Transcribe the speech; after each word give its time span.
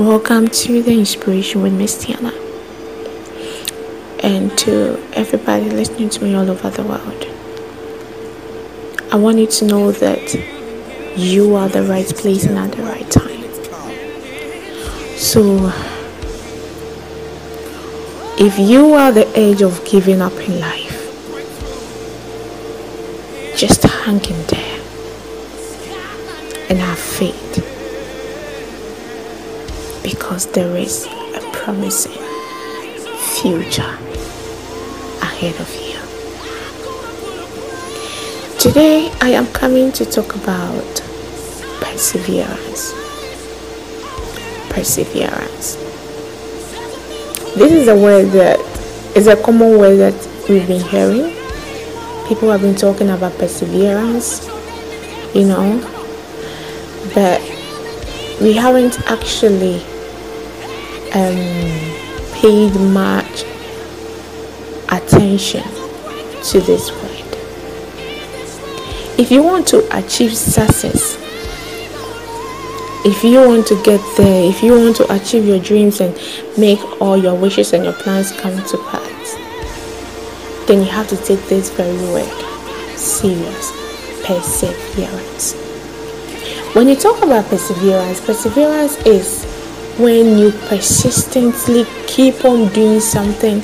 Welcome 0.00 0.48
to 0.48 0.82
the 0.82 0.98
Inspiration 0.98 1.60
with 1.60 1.74
Miss 1.74 2.02
Tiana. 2.02 2.32
And 4.22 4.56
to 4.60 4.98
everybody 5.12 5.68
listening 5.68 6.08
to 6.08 6.24
me 6.24 6.34
all 6.34 6.50
over 6.50 6.70
the 6.70 6.82
world. 6.84 7.26
I 9.12 9.16
want 9.16 9.36
you 9.36 9.46
to 9.46 9.66
know 9.66 9.92
that 9.92 10.34
you 11.18 11.54
are 11.54 11.68
the 11.68 11.82
right 11.82 12.06
place 12.16 12.44
and 12.44 12.56
at 12.56 12.72
the 12.72 12.82
right 12.82 13.10
time. 13.10 13.44
So, 15.18 15.70
if 18.42 18.58
you 18.58 18.94
are 18.94 19.12
the 19.12 19.30
age 19.38 19.60
of 19.60 19.84
giving 19.84 20.22
up 20.22 20.32
in 20.32 20.60
life, 20.60 20.96
just 23.54 23.82
hang 23.82 24.24
in 24.24 24.46
there 24.46 24.80
and 26.70 26.78
have 26.78 26.98
faith 26.98 27.39
because 30.02 30.46
there 30.52 30.76
is 30.76 31.06
a 31.06 31.50
promising 31.52 32.22
future 33.34 33.96
ahead 35.22 35.54
of 35.60 35.70
you. 35.76 35.90
Today, 38.58 39.10
I 39.20 39.30
am 39.30 39.46
coming 39.52 39.92
to 39.92 40.04
talk 40.04 40.34
about 40.34 41.02
perseverance. 41.80 42.92
Perseverance. 44.70 45.76
This 47.56 47.72
is 47.72 47.88
a 47.88 47.94
word 47.94 48.26
that 48.32 48.58
is 49.16 49.26
a 49.26 49.42
common 49.42 49.78
word 49.78 49.96
that 49.96 50.48
we've 50.48 50.66
been 50.66 50.82
hearing. 50.82 51.34
People 52.28 52.50
have 52.50 52.60
been 52.60 52.76
talking 52.76 53.10
about 53.10 53.36
perseverance, 53.38 54.46
you 55.34 55.46
know, 55.46 55.80
but 57.14 57.40
we 58.40 58.52
haven't 58.52 59.00
actually 59.10 59.82
um, 61.14 61.36
paid 62.40 62.74
much 62.92 63.44
attention 64.90 65.62
to 66.42 66.60
this 66.60 66.90
word. 66.90 67.10
If 69.18 69.30
you 69.30 69.42
want 69.42 69.68
to 69.68 69.86
achieve 69.96 70.36
success, 70.36 71.16
if 73.04 73.24
you 73.24 73.38
want 73.40 73.66
to 73.68 73.82
get 73.82 74.00
there, 74.16 74.50
if 74.50 74.62
you 74.62 74.72
want 74.72 74.96
to 74.96 75.12
achieve 75.12 75.46
your 75.46 75.58
dreams 75.58 76.00
and 76.00 76.14
make 76.58 76.80
all 77.00 77.16
your 77.16 77.34
wishes 77.34 77.72
and 77.72 77.84
your 77.84 77.94
plans 77.94 78.32
come 78.32 78.56
to 78.56 78.78
pass, 78.90 79.34
then 80.66 80.80
you 80.80 80.90
have 80.90 81.08
to 81.08 81.16
take 81.16 81.40
this 81.48 81.70
very 81.70 81.96
word 82.12 82.28
serious 82.96 83.72
perseverance. 84.24 85.54
When 86.74 86.88
you 86.88 86.96
talk 86.96 87.22
about 87.22 87.46
perseverance, 87.46 88.20
perseverance 88.20 88.96
is 89.06 89.44
when 89.98 90.38
you 90.38 90.50
persistently 90.68 91.84
keep 92.06 92.44
on 92.44 92.68
doing 92.72 93.00
something 93.00 93.60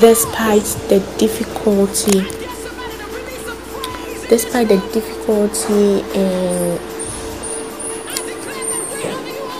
despite 0.00 0.64
the 0.88 1.00
difficulty. 1.18 2.20
Despite 4.28 4.68
the 4.68 4.78
difficulty 4.92 6.00
in 6.18 6.78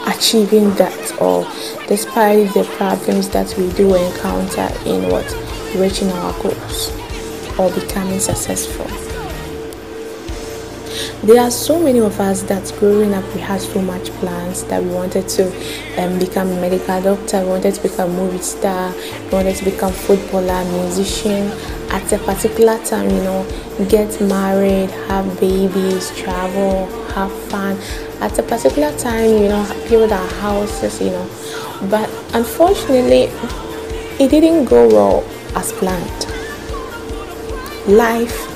achieving 0.07 0.75
that 0.75 1.21
or 1.21 1.45
despite 1.87 2.53
the 2.55 2.65
problems 2.77 3.29
that 3.31 3.55
we 3.57 3.71
do 3.73 3.95
encounter 3.95 4.69
in 4.84 5.11
what? 5.11 5.27
Reaching 5.77 6.11
our 6.11 6.33
goals 6.43 6.91
or 7.59 7.71
becoming 7.71 8.21
successful 8.21 9.06
there 11.22 11.41
are 11.42 11.50
so 11.50 11.83
many 11.83 11.98
of 11.98 12.20
us 12.20 12.42
that 12.42 12.70
growing 12.78 13.14
up 13.14 13.25
we 13.34 13.41
had 13.41 13.60
so 13.60 13.81
much 13.81 14.10
plans 14.21 14.62
that 14.65 14.82
we 14.82 14.91
wanted 14.91 15.27
to 15.27 15.47
um, 15.99 16.19
become 16.19 16.49
a 16.50 16.60
medical 16.60 17.00
doctor 17.00 17.41
we 17.41 17.49
wanted 17.49 17.75
to 17.75 17.82
become 17.82 18.10
a 18.10 18.12
movie 18.12 18.38
star 18.38 18.93
we 18.93 19.31
wanted 19.31 19.56
to 19.56 19.65
become 19.65 19.93
footballer 19.93 20.62
musician. 20.72 21.50
At 21.91 22.12
a 22.12 22.19
particular 22.19 22.78
time 22.84 23.09
you 23.09 23.22
know 23.22 23.47
get 23.88 24.21
married 24.21 24.91
have 25.09 25.41
babies 25.41 26.15
travel 26.16 26.87
have 27.12 27.32
fun. 27.49 27.78
At 28.21 28.38
a 28.38 28.43
particular 28.43 28.97
time 28.99 29.31
you 29.31 29.49
know 29.49 29.87
build 29.88 30.12
our 30.12 30.28
houses 30.28 31.00
you 31.00 31.10
know. 31.10 31.28
But 31.91 32.10
unfortunately 32.34 33.31
it 34.22 34.31
didn't 34.31 34.66
go 34.66 34.87
well 34.88 35.25
as 35.56 35.72
planned. 35.72 36.26
Life 37.88 38.53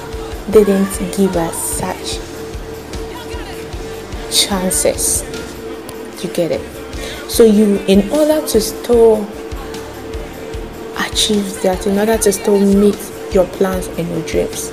didn't 0.53 1.17
give 1.17 1.37
us 1.37 1.57
such 1.79 2.30
chances. 4.31 5.23
You 6.23 6.31
get 6.33 6.53
it? 6.53 6.61
So 7.31 7.45
you 7.45 7.77
in 7.87 8.11
order 8.11 8.47
to 8.47 8.61
still 8.61 9.27
achieve 10.99 11.63
that, 11.63 11.87
in 11.87 11.99
order 11.99 12.19
to 12.19 12.33
still 12.33 12.59
meet 12.59 12.99
your 13.33 13.47
plans 13.47 13.87
and 13.87 14.09
your 14.09 14.23
dreams, 14.27 14.71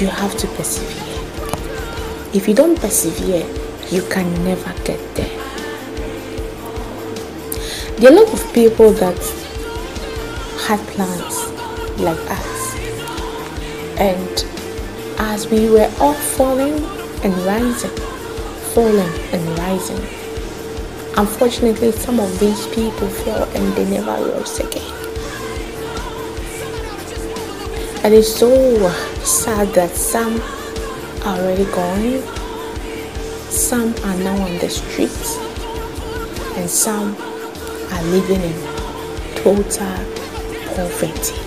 you 0.00 0.08
have 0.08 0.36
to 0.38 0.46
persevere. 0.48 1.02
If 2.34 2.48
you 2.48 2.54
don't 2.54 2.78
persevere, 2.78 3.46
you 3.90 4.02
can 4.08 4.32
never 4.44 4.72
get 4.82 4.98
there. 5.14 5.40
There 7.98 8.10
are 8.10 8.16
a 8.16 8.20
lot 8.20 8.32
of 8.32 8.52
people 8.52 8.90
that 8.92 9.16
had 10.66 10.80
plans 10.88 11.36
like 12.00 12.18
us, 12.28 12.74
and 13.98 14.44
as 15.20 15.46
we 15.46 15.70
were 15.70 15.88
all 16.00 16.14
falling 16.14 16.84
and 17.24 17.34
rising, 17.46 17.90
falling 18.74 19.12
and 19.32 19.58
rising. 19.58 19.98
Unfortunately, 21.16 21.90
some 21.90 22.20
of 22.20 22.38
these 22.38 22.66
people 22.68 23.08
fell 23.08 23.44
and 23.56 23.72
they 23.74 23.88
never 23.88 24.12
rose 24.30 24.60
again. 24.60 24.82
And 28.04 28.12
it's 28.12 28.32
so 28.34 28.90
sad 29.22 29.68
that 29.74 29.90
some 29.96 30.38
are 31.24 31.38
already 31.38 31.64
gone, 31.72 32.20
some 33.50 33.94
are 34.04 34.16
now 34.18 34.36
on 34.42 34.58
the 34.58 34.68
streets, 34.68 35.38
and 36.58 36.68
some 36.68 37.16
are 37.16 38.02
living 38.02 38.42
in 38.42 38.52
total 39.36 39.96
poverty. 40.74 41.40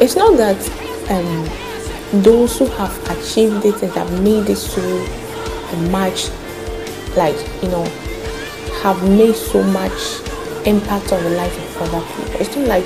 It's 0.00 0.16
not 0.16 0.36
that 0.38 0.83
um, 1.10 2.22
those 2.22 2.58
who 2.58 2.66
have 2.66 2.96
achieved 3.10 3.64
it 3.64 3.82
and 3.82 3.92
have 3.92 4.22
made 4.22 4.48
it 4.48 4.56
so 4.56 4.82
much, 5.90 6.30
like 7.16 7.36
you 7.62 7.68
know, 7.68 7.84
have 8.82 9.02
made 9.08 9.34
so 9.34 9.62
much 9.62 10.20
impact 10.66 11.12
on 11.12 11.22
the 11.24 11.30
life 11.30 11.78
of 11.78 11.94
other 11.94 12.06
people. 12.06 12.40
It's 12.40 12.56
not 12.56 12.68
like 12.68 12.84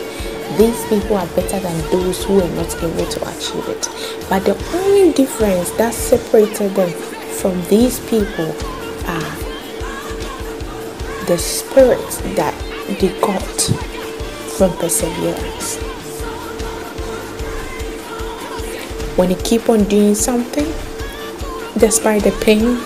these 0.56 0.82
people 0.86 1.16
are 1.16 1.26
better 1.28 1.60
than 1.60 1.90
those 1.90 2.24
who 2.24 2.40
are 2.40 2.48
not 2.50 2.74
able 2.82 3.06
to 3.06 3.28
achieve 3.28 3.68
it. 3.68 3.88
But 4.28 4.44
the 4.44 4.56
only 4.74 5.12
difference 5.12 5.70
that 5.72 5.92
separated 5.92 6.74
them 6.74 6.90
from 7.38 7.62
these 7.64 8.00
people 8.08 8.50
are 9.06 9.36
the 11.26 11.36
spirit 11.38 11.98
that 12.36 12.54
they 13.00 13.20
got 13.20 13.42
from 14.56 14.76
perseverance. 14.78 15.78
When 19.18 19.30
you 19.30 19.36
keep 19.42 19.68
on 19.68 19.82
doing 19.84 20.14
something, 20.14 20.66
despite 21.76 22.22
the 22.22 22.30
pain, 22.40 22.78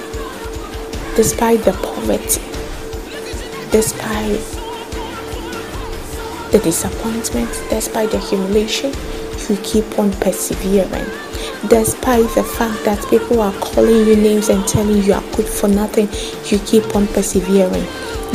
despite 1.15 1.61
the 1.61 1.73
poverty, 1.73 2.41
despite 3.71 4.41
the 6.51 6.59
disappointment, 6.65 7.51
despite 7.69 8.11
the 8.11 8.19
humiliation, 8.19 8.95
you 9.51 9.57
keep 9.63 9.99
on 9.99 10.11
persevering. 10.13 11.05
Despite 11.69 12.35
the 12.35 12.43
fact 12.43 12.83
that 12.87 13.07
people 13.11 13.43
are 13.43 13.53
calling 13.61 14.07
you 14.07 14.17
names 14.17 14.49
and 14.49 14.67
telling 14.67 15.03
you 15.03 15.13
are 15.13 15.25
good 15.37 15.47
for 15.47 15.69
nothing, 15.69 16.09
you 16.47 16.59
keep 16.65 16.97
on 16.97 17.09
persevering 17.09 17.87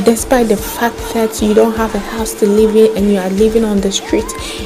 despite 0.03 0.47
the 0.47 0.57
fact 0.57 0.97
that 1.13 1.41
you 1.41 1.53
don't 1.53 1.75
have 1.75 1.93
a 1.95 1.99
house 1.99 2.33
to 2.35 2.45
live 2.45 2.75
in 2.75 2.95
and 2.97 3.11
you 3.11 3.17
are 3.17 3.29
living 3.31 3.63
on 3.63 3.81
the 3.81 3.91
street 3.91 4.25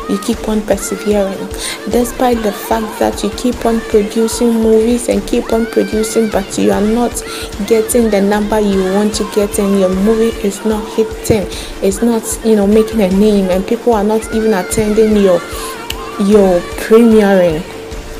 you 0.10 0.18
keep 0.20 0.48
on 0.50 0.62
persevering. 0.64 1.48
Despite 1.90 2.44
the 2.44 2.52
fact 2.52 3.00
that 3.00 3.24
you 3.24 3.30
keep 3.32 3.66
on 3.66 3.80
producing 3.82 4.54
movies 4.54 5.08
and 5.10 5.26
keep 5.28 5.54
on 5.54 5.66
producing 5.68 6.30
but 6.30 6.58
you 6.58 6.72
are 6.72 6.82
not 6.82 7.24
getting 7.68 8.10
the 8.10 8.22
number 8.22 8.60
you 8.60 8.84
want 8.94 9.14
to 9.16 9.32
get 9.34 9.58
and 9.60 9.80
your 9.80 9.90
movie 9.90 10.36
is 10.46 10.64
not 10.66 10.86
hitting 10.96 11.48
it's 11.82 12.02
not 12.02 12.24
you 12.46 12.56
know 12.56 12.68
making 12.68 13.02
a 13.02 13.10
name 13.10 13.50
and 13.50 13.66
people 13.66 13.94
are 13.94 14.04
not 14.04 14.22
even 14.34 14.54
attending 14.54 15.16
your 15.16 15.40
your 16.20 16.60
premiering 16.78 17.62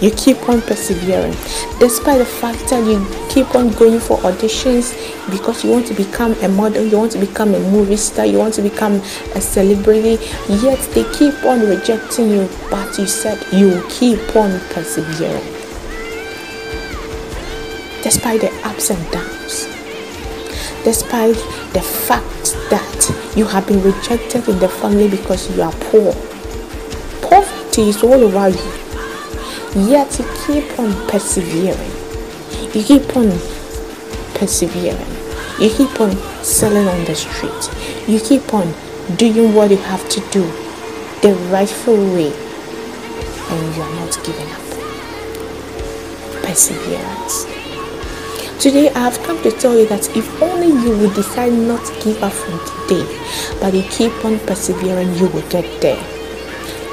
you 0.02 0.12
keep 0.12 0.50
on 0.50 0.62
persevering. 0.62 1.32
Despite 1.80 2.18
the 2.18 2.26
fact 2.26 2.68
that 2.70 2.84
you 2.86 3.06
keep 3.30 3.54
on 3.56 3.72
going 3.74 4.00
for 4.00 4.18
auditions 4.20 4.94
because 5.30 5.64
you 5.64 5.72
want 5.72 5.88
to 5.88 5.94
become 5.94 6.34
a 6.42 6.48
model 6.50 6.84
you 6.84 6.98
want 6.98 7.12
to 7.12 7.20
become 7.20 7.54
a 7.54 7.60
movie 7.60 7.96
star 7.96 8.26
you 8.26 8.38
want 8.40 8.54
to 8.56 8.62
become 8.62 8.94
a 9.36 9.42
celebrity 9.42 10.18
yet 10.50 10.80
they 10.94 11.04
keep 11.14 11.44
on 11.46 11.62
rejecting 11.62 12.30
you. 12.30 12.50
But 12.70 12.98
you 12.98 13.06
said 13.08 13.38
you 13.54 13.84
keep 13.90 14.36
on 14.36 14.60
persevering. 14.72 15.44
Despite 18.02 18.42
the 18.42 18.52
ups 18.64 18.90
and 18.90 19.12
downs, 19.12 19.66
despite 20.84 21.36
the 21.74 21.82
fact 21.82 22.56
that 22.72 23.34
you 23.36 23.46
have 23.46 23.68
been 23.68 23.82
rejected 23.84 24.48
in 24.50 24.58
the 24.60 24.68
family 24.68 25.08
because 25.10 25.56
you 25.56 25.62
are 25.62 25.72
poor. 25.74 26.14
Poverty 27.22 27.90
is 27.90 28.02
all 28.04 28.14
over 28.14 28.50
you, 28.50 28.72
yet 29.76 30.20
you 30.20 30.26
keep 30.46 30.80
on 30.80 30.92
persevering. 31.08 31.92
You 32.74 32.84
keep 32.84 33.16
on 33.16 33.30
persevering. 34.36 35.08
You 35.60 35.70
keep 35.70 36.00
on 36.00 36.16
selling 36.44 36.88
on 36.88 37.06
the 37.06 37.16
street. 37.16 38.08
You 38.08 38.20
keep 38.20 38.54
on 38.54 38.74
doing 39.18 39.54
what 39.54 39.72
you 39.72 39.78
have 39.78 40.08
to 40.10 40.20
do 40.32 40.44
the 41.22 41.36
rightful 41.52 41.96
way, 41.96 42.34
and 42.34 43.76
you 43.76 43.82
are 43.82 43.96
not 43.96 44.20
giving 44.26 44.50
up. 44.52 44.62
Perseverance. 46.44 47.46
Today, 48.60 48.90
I 48.90 49.00
have 49.00 49.22
come 49.24 49.42
to 49.44 49.52
tell 49.52 49.78
you 49.78 49.88
that 49.88 50.16
if 50.18 50.42
only 50.42 50.68
you 50.68 50.98
would 50.98 51.14
decide 51.14 51.54
not 51.54 51.86
to 51.86 52.04
give 52.04 52.24
up 52.24 52.34
from 52.34 52.60
today, 52.88 53.06
but 53.60 53.74
you 53.74 53.84
keep 53.84 54.14
on 54.26 54.40
persevering, 54.40 55.14
you 55.16 55.28
will 55.28 55.48
get 55.50 55.82
there. 55.82 56.11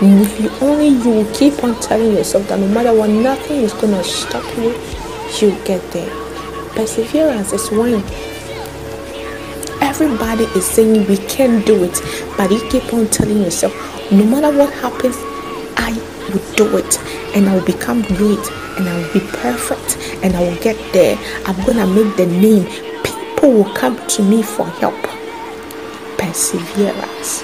If 0.01 0.41
you 0.41 0.49
only 0.61 0.91
you 0.91 1.11
will 1.11 1.35
keep 1.35 1.65
on 1.65 1.75
telling 1.81 2.13
yourself 2.13 2.47
that 2.47 2.61
no 2.61 2.69
matter 2.69 2.95
what, 2.95 3.11
nothing 3.11 3.63
is 3.63 3.73
to 3.73 4.05
stop 4.05 4.45
you, 4.57 4.71
you'll 5.41 5.65
get 5.65 5.83
there. 5.91 6.09
Perseverance 6.77 7.53
is 7.53 7.69
when 7.73 8.05
everybody 9.83 10.45
is 10.57 10.65
saying 10.65 11.05
we 11.09 11.17
can 11.17 11.65
do 11.65 11.83
it, 11.83 12.01
but 12.37 12.49
you 12.49 12.61
keep 12.71 12.95
on 12.95 13.09
telling 13.09 13.39
yourself, 13.43 13.75
no 14.13 14.25
matter 14.25 14.57
what 14.57 14.73
happens, 14.75 15.17
I 15.77 15.91
will 16.31 16.55
do 16.55 16.77
it 16.77 16.99
and 17.35 17.49
I 17.49 17.57
will 17.57 17.67
become 17.67 18.03
great 18.03 18.47
and 18.79 18.89
I 18.89 19.03
will 19.03 19.13
be 19.13 19.21
perfect 19.39 19.99
and 20.23 20.37
I 20.37 20.43
will 20.43 20.63
get 20.63 20.77
there. 20.93 21.19
I'm 21.45 21.57
gonna 21.67 21.89
make 21.89 22.17
the 22.17 22.27
name. 22.27 22.67
People 23.03 23.51
will 23.53 23.75
come 23.75 23.97
to 24.07 24.23
me 24.23 24.45
for 24.45 24.65
help. 24.65 25.03
Perseverance. 26.19 27.43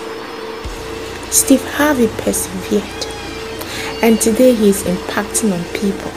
Steve 1.35 1.65
Harvey 1.65 2.07
persevered, 2.07 3.07
and 4.05 4.21
today 4.21 4.55
he 4.55 4.69
is 4.69 4.85
impacting 4.85 5.53
on 5.53 5.65
people. 5.75 6.13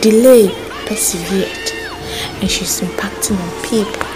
Delay 0.00 0.48
persevered, 0.86 1.70
and 2.40 2.50
she's 2.50 2.80
impacting 2.80 3.38
on 3.38 3.62
people. 3.62 4.10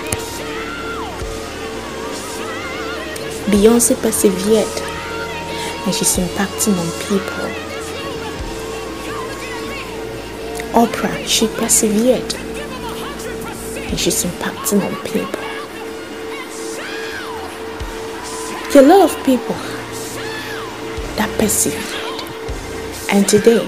Beyonce 3.53 3.94
persevered 4.00 4.82
and 5.85 5.94
she's 5.94 6.17
impacting 6.17 6.79
on 6.79 6.91
people. 7.05 7.50
Oprah, 10.73 11.27
she 11.27 11.47
persevered 11.49 12.35
and 13.91 14.00
she's 14.00 14.25
impacting 14.25 14.82
on 14.82 14.94
people. 15.05 15.44
There 18.75 18.82
are 18.82 18.87
a 18.87 18.88
lot 18.88 19.09
of 19.09 19.25
people 19.25 19.55
that 21.15 21.31
persevered 21.38 22.23
and 23.09 23.29
today 23.29 23.65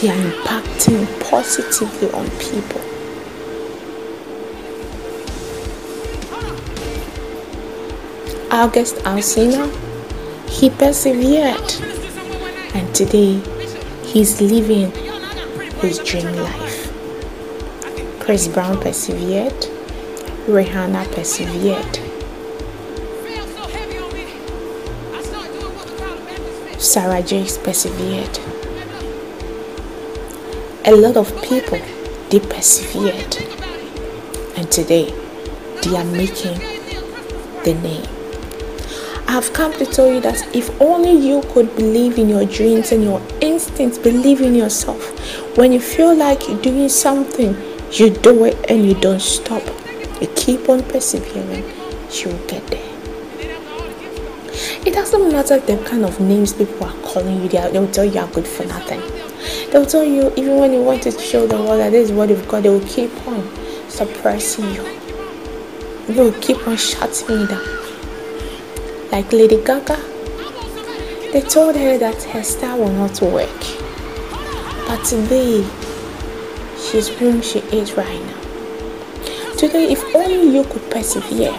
they 0.00 0.08
are 0.08 0.16
impacting 0.16 1.04
positively 1.20 2.10
on 2.12 2.30
people. 2.40 2.80
August 8.50 8.96
Alsina, 9.04 9.68
he 10.48 10.70
persevered 10.70 11.70
and 12.74 12.94
today 12.94 13.38
he's 14.02 14.40
living 14.40 14.92
his 15.82 15.98
dream 15.98 16.34
life. 16.36 16.90
Chris 18.20 18.48
Brown 18.48 18.80
persevered, 18.80 19.52
Rihanna 20.46 21.04
persevered, 21.12 22.05
Sarah 26.86 27.20
Jakes 27.20 27.58
persevered. 27.58 28.38
A 30.84 30.94
lot 30.94 31.16
of 31.16 31.26
people 31.42 31.80
they 32.30 32.38
persevered 32.38 33.36
and 34.56 34.70
today 34.70 35.10
they 35.82 35.96
are 35.96 36.04
making 36.04 36.56
the 37.64 37.76
name. 37.82 38.06
I 39.26 39.32
have 39.32 39.52
come 39.52 39.72
to 39.72 39.84
tell 39.84 40.12
you 40.12 40.20
that 40.20 40.54
if 40.54 40.80
only 40.80 41.10
you 41.10 41.42
could 41.52 41.74
believe 41.74 42.18
in 42.18 42.28
your 42.28 42.46
dreams 42.46 42.92
and 42.92 43.02
your 43.02 43.20
instincts, 43.40 43.98
believe 43.98 44.40
in 44.40 44.54
yourself. 44.54 45.02
When 45.58 45.72
you 45.72 45.80
feel 45.80 46.14
like 46.14 46.46
you're 46.46 46.62
doing 46.62 46.88
something, 46.88 47.56
you 47.90 48.10
do 48.10 48.44
it 48.44 48.70
and 48.70 48.86
you 48.86 48.94
don't 48.94 49.20
stop. 49.20 49.64
You 50.20 50.28
keep 50.36 50.68
on 50.68 50.84
persevering, 50.84 51.64
you 52.12 52.28
will 52.28 52.46
get 52.46 52.64
there. 52.68 52.85
It 54.86 54.94
doesn't 54.94 55.32
matter 55.32 55.58
the 55.58 55.78
kind 55.84 56.04
of 56.04 56.20
names 56.20 56.52
people 56.52 56.86
are 56.86 56.96
calling 57.02 57.42
you, 57.42 57.48
they 57.48 57.76
will 57.76 57.90
tell 57.90 58.04
you 58.04 58.12
you're 58.12 58.28
good 58.28 58.46
for 58.46 58.64
nothing. 58.66 59.00
They'll 59.72 59.84
tell 59.84 60.04
you, 60.04 60.32
even 60.36 60.58
when 60.58 60.72
you 60.72 60.80
want 60.80 61.02
to 61.02 61.10
show 61.10 61.44
the 61.44 61.56
world 61.56 61.80
that 61.80 61.90
this 61.90 62.10
is 62.10 62.12
what 62.12 62.28
you've 62.28 62.46
got, 62.46 62.62
they 62.62 62.68
will 62.68 62.86
keep 62.86 63.10
on 63.26 63.50
suppressing 63.90 64.72
you. 64.72 64.84
They 66.06 66.14
will 66.14 66.40
keep 66.40 66.68
on 66.68 66.76
shutting 66.76 67.40
you 67.40 67.46
down 67.48 67.66
like 69.10 69.32
Lady 69.32 69.56
Gaga. 69.64 69.96
They 71.32 71.40
told 71.40 71.74
her 71.74 71.98
that 71.98 72.22
her 72.22 72.44
style 72.44 72.78
will 72.78 72.92
not 72.92 73.20
work. 73.20 73.50
But 74.86 75.04
today, 75.04 75.66
she's 76.78 77.08
whom 77.08 77.42
she 77.42 77.58
is 77.74 77.94
right 77.94 78.22
now. 78.24 79.52
Today, 79.56 79.90
if 79.90 80.14
only 80.14 80.56
you 80.56 80.62
could 80.62 80.88
persevere 80.92 81.58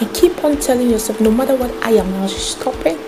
and 0.00 0.14
keep 0.14 0.42
on 0.42 0.56
telling 0.58 0.90
yourself, 0.90 1.20
no 1.20 1.30
matter 1.30 1.54
what, 1.54 1.70
I 1.84 1.90
am 1.90 2.10
not 2.12 2.30
stopping. 2.30 2.98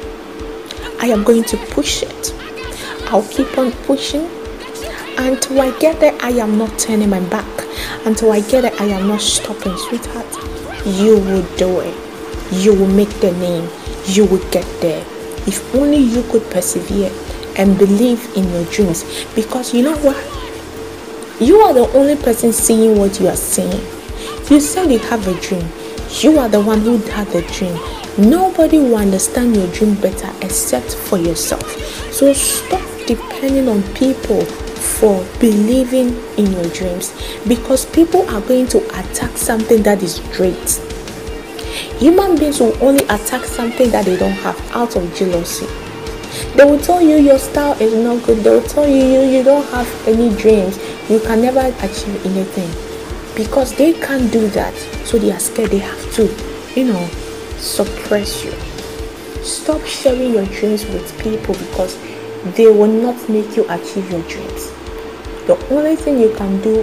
I 1.01 1.07
am 1.07 1.25
going 1.25 1.45
to 1.45 1.57
push 1.57 2.03
it. 2.03 2.35
I'll 3.07 3.27
keep 3.29 3.59
on 3.59 3.73
pushing 3.87 4.29
until 5.19 5.61
I 5.61 5.77
get 5.79 5.99
there. 6.01 6.17
I 6.23 6.31
am 6.31 6.59
not 6.59 6.79
turning 6.79 7.11
my 7.11 7.21
back. 7.21 7.47
Until 8.07 8.33
I 8.33 8.41
get 8.41 8.63
there, 8.63 8.75
I 8.79 8.87
am 8.87 9.09
not 9.09 9.21
stopping, 9.21 9.77
sweetheart. 9.77 10.27
You 10.87 11.19
will 11.19 11.57
do 11.57 11.81
it 11.81 12.13
you 12.53 12.75
will 12.75 12.89
make 12.89 13.09
the 13.21 13.33
name, 13.33 13.69
you 14.07 14.27
will 14.27 14.47
get 14.51 14.67
there. 14.81 15.01
If 15.47 15.75
only 15.75 15.97
you 15.97 16.23
could 16.25 16.49
persevere 16.51 17.11
and 17.57 17.79
believe 17.79 18.37
in 18.37 18.49
your 18.51 18.65
dreams. 18.67 19.05
Because 19.35 19.73
you 19.75 19.83
know 19.83 19.97
what? 19.99 20.17
You 21.41 21.59
are 21.61 21.73
the 21.73 21.91
only 21.97 22.17
person 22.17 22.53
seeing 22.53 22.99
what 22.99 23.19
you 23.19 23.29
are 23.29 23.37
seeing. 23.37 23.81
You 24.51 24.61
said 24.61 24.93
you 24.93 24.99
have 24.99 25.27
a 25.27 25.41
dream. 25.41 25.67
You 26.21 26.39
are 26.39 26.49
the 26.49 26.61
one 26.61 26.81
who 26.81 26.99
had 26.99 27.29
the 27.29 27.43
dream. 27.43 27.79
Nobody 28.19 28.79
will 28.79 28.97
understand 28.97 29.57
your 29.57 29.67
dream 29.73 29.95
better 29.95 30.31
except 30.45 30.95
for 30.95 31.19
yourself. 31.19 31.67
So 32.13 32.33
stop 32.33 32.87
depending 33.07 33.69
on 33.69 33.83
people 33.95 34.45
for 34.45 35.25
believing 35.41 36.17
in 36.37 36.53
your 36.53 36.69
dreams 36.71 37.15
because 37.49 37.87
people 37.87 38.29
are 38.29 38.41
going 38.43 38.67
to 38.69 38.79
attack 38.99 39.37
something 39.37 39.83
that 39.85 40.03
is 40.03 40.21
great 40.35 40.81
Human 42.03 42.37
beings 42.37 42.59
will 42.59 42.77
only 42.83 43.05
attack 43.05 43.45
something 43.45 43.89
that 43.93 44.05
they 44.05 44.17
don't 44.17 44.33
have 44.33 44.59
out 44.75 44.97
of 44.97 45.15
jealousy. 45.15 45.67
They 46.57 46.65
will 46.65 46.81
tell 46.81 47.01
you 47.01 47.17
your 47.17 47.39
style 47.39 47.81
is 47.81 47.95
not 47.95 48.27
good. 48.27 48.39
They 48.39 48.51
will 48.51 48.67
tell 48.67 48.89
you 48.89 48.97
you, 49.05 49.21
you 49.21 49.45
don't 49.45 49.65
have 49.71 50.09
any 50.09 50.35
dreams. 50.37 50.79
You 51.09 51.21
can 51.21 51.41
never 51.41 51.61
achieve 51.61 52.27
anything. 52.27 52.92
Because 53.37 53.75
they 53.75 53.95
can't 53.95 54.31
do 54.33 54.49
that. 54.49 54.75
So 55.05 55.19
they 55.19 55.33
are 55.33 55.41
scared 55.41 55.71
they 55.71 55.79
have 55.79 56.15
to, 56.15 56.25
you 56.75 56.87
know, 56.93 57.07
suppress 57.57 58.45
you. 58.45 58.53
Stop 59.43 59.85
sharing 59.85 60.33
your 60.33 60.47
dreams 60.47 60.85
with 60.87 61.19
people 61.21 61.55
because 61.55 61.99
they 62.57 62.67
will 62.67 62.93
not 62.93 63.29
make 63.29 63.57
you 63.57 63.65
achieve 63.69 64.11
your 64.11 64.23
dreams. 64.23 64.71
The 65.47 65.57
only 65.71 65.97
thing 65.97 66.21
you 66.21 66.35
can 66.35 66.61
do 66.63 66.81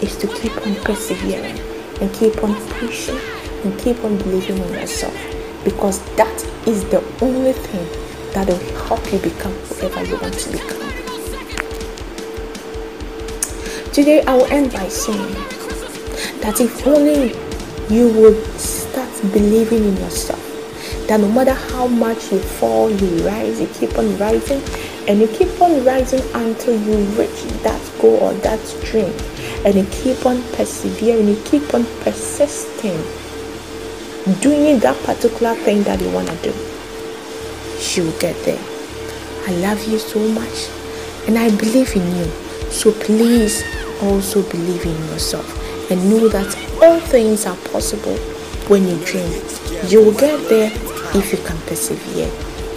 is 0.00 0.16
to 0.18 0.26
keep 0.28 0.56
on 0.66 0.74
persevering 0.84 1.58
and 2.00 2.12
keep 2.14 2.42
on 2.44 2.54
pushing 2.78 3.18
and 3.64 3.78
keep 3.80 4.02
on 4.04 4.16
believing 4.18 4.58
in 4.58 4.72
yourself 4.74 5.16
because 5.64 6.00
that 6.16 6.44
is 6.66 6.84
the 6.90 7.02
only 7.22 7.52
thing 7.52 7.86
that 8.32 8.46
will 8.46 8.86
help 8.86 9.12
you 9.12 9.18
become 9.18 9.52
whoever 9.52 10.04
you 10.04 10.16
want 10.18 10.34
to 10.34 10.52
become. 10.52 10.78
Today, 13.92 14.22
I 14.22 14.36
will 14.36 14.46
end 14.46 14.72
by 14.72 14.88
saying 14.88 15.57
that 16.42 16.60
if 16.60 16.86
only 16.86 17.34
you 17.94 18.12
would 18.20 18.44
start 18.58 19.10
believing 19.32 19.84
in 19.84 19.96
yourself, 19.96 20.44
that 21.08 21.20
no 21.20 21.28
matter 21.30 21.54
how 21.54 21.86
much 21.86 22.32
you 22.32 22.38
fall, 22.38 22.90
you 22.90 23.26
rise, 23.26 23.60
you 23.60 23.66
keep 23.68 23.96
on 23.98 24.16
rising, 24.18 24.62
and 25.08 25.20
you 25.20 25.28
keep 25.28 25.60
on 25.60 25.84
rising 25.84 26.20
until 26.34 26.78
you 26.80 26.96
reach 27.18 27.42
that 27.62 27.92
goal 28.00 28.16
or 28.16 28.34
that 28.34 28.60
dream, 28.84 29.12
and 29.64 29.74
you 29.74 29.86
keep 29.90 30.24
on 30.26 30.42
persevering, 30.52 31.28
you 31.28 31.42
keep 31.44 31.74
on 31.74 31.84
persisting 32.02 33.02
doing 34.40 34.78
that 34.80 34.96
particular 35.04 35.54
thing 35.54 35.82
that 35.84 36.00
you 36.00 36.10
want 36.10 36.28
to 36.28 36.36
do, 36.42 36.52
she 37.78 38.00
will 38.02 38.18
get 38.18 38.36
there. 38.44 38.62
I 39.46 39.52
love 39.52 39.82
you 39.88 39.98
so 39.98 40.18
much 40.28 40.68
and 41.26 41.38
I 41.38 41.48
believe 41.56 41.94
in 41.96 42.16
you. 42.16 42.24
So 42.70 42.92
please 42.92 43.64
also 44.02 44.42
believe 44.50 44.84
in 44.84 44.96
yourself 45.06 45.46
and 45.90 46.10
know 46.10 46.28
that 46.28 46.56
all 46.82 47.00
things 47.00 47.46
are 47.46 47.56
possible 47.72 48.16
when 48.68 48.86
you 48.86 48.96
dream. 49.04 49.30
You 49.86 50.04
will 50.04 50.14
get 50.14 50.48
there 50.48 50.70
if 51.14 51.32
you 51.32 51.38
can 51.44 51.56
persevere. 51.66 52.28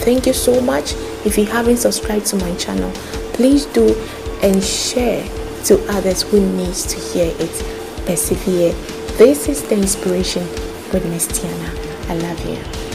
Thank 0.05 0.25
you 0.25 0.33
so 0.33 0.61
much. 0.61 0.93
If 1.25 1.37
you 1.37 1.45
haven't 1.45 1.77
subscribed 1.77 2.25
to 2.27 2.35
my 2.37 2.55
channel, 2.55 2.91
please 3.33 3.65
do 3.65 3.95
and 4.41 4.63
share 4.63 5.23
to 5.65 5.83
others 5.89 6.23
who 6.23 6.39
needs 6.55 6.85
to 6.85 6.97
hear 6.97 7.33
it. 7.37 8.05
Persevere. 8.05 8.73
This 9.17 9.47
is 9.47 9.61
the 9.63 9.75
inspiration 9.75 10.47
with 10.91 11.05
Miss 11.05 11.27
Tiana. 11.27 12.09
I 12.09 12.15
love 12.15 12.45
you. 12.45 12.90